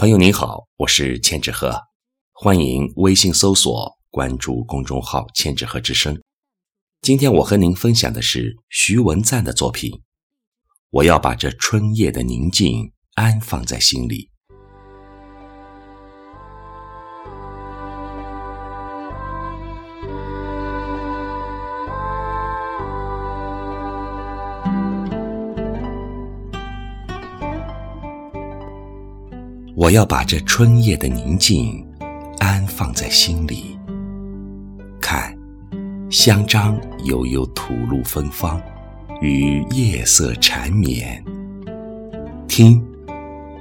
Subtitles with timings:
[0.00, 1.78] 朋友您好，我是千纸鹤，
[2.32, 6.18] 欢迎微信搜索关注公众号“千纸鹤之声”。
[7.02, 10.00] 今天我和您分享的是徐文赞的作品。
[10.88, 14.29] 我要把这春夜的宁静安放在心里。
[29.80, 31.82] 我要把这春夜的宁静
[32.38, 33.78] 安放在心里。
[35.00, 35.34] 看，
[36.10, 38.60] 香樟悠悠吐露芬芳，
[39.22, 41.24] 与夜色缠绵。
[42.46, 42.84] 听，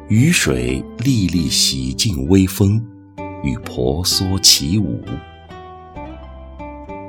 [0.09, 2.85] 雨水沥沥洗净微风，
[3.41, 5.01] 与婆娑起舞。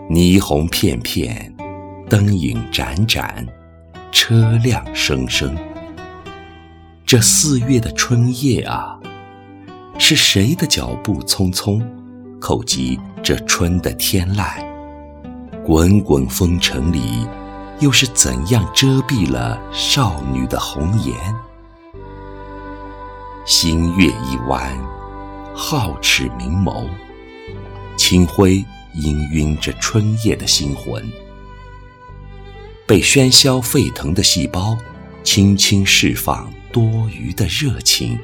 [0.09, 1.53] 霓虹片片，
[2.09, 3.45] 灯影盏盏，
[4.13, 5.53] 车辆声声。
[7.11, 8.97] 这四月的春夜啊，
[9.99, 11.85] 是谁的脚步匆匆，
[12.41, 14.65] 叩击这春的天籁？
[15.65, 17.27] 滚滚风尘里，
[17.81, 21.17] 又是怎样遮蔽了少女的红颜？
[23.45, 24.73] 星月一弯，
[25.53, 26.87] 皓齿明眸，
[27.97, 31.05] 清辉氤氲着春夜的星魂。
[32.87, 34.79] 被喧嚣沸腾的细胞，
[35.23, 36.53] 轻轻释放。
[36.73, 38.17] 多余的热情，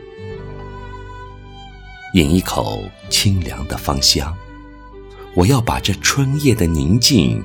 [2.14, 4.33] 饮一口清凉的芳香。
[5.34, 7.42] 我要把这春夜的宁静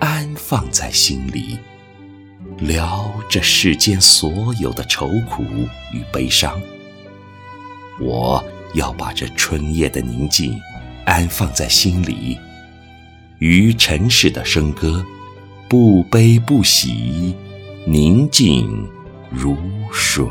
[0.00, 1.58] 安放在心里，
[2.58, 5.42] 聊这世间所有的愁苦
[5.94, 6.60] 与悲伤。
[7.98, 10.60] 我要把这春夜的宁静
[11.06, 12.38] 安放在心里，
[13.38, 15.02] 于尘世的笙歌，
[15.70, 17.34] 不悲不喜，
[17.86, 18.88] 宁静。
[19.34, 19.56] 如
[19.90, 20.24] 水。